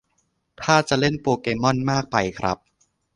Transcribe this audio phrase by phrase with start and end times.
[0.61, 2.57] ท่าจะเล่นโปเกม่อนมากไปครับ